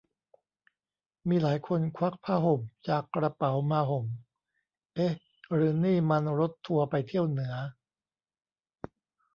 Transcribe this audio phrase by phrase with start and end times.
[1.29, 4.05] มีหลายคนควักผ้าห่มจากกระเป๋ามาห่ม
[4.95, 5.13] เอ๊ะ
[5.53, 7.55] หรือนี่มันรถทัวร์ไปเที่ยวเหนือ?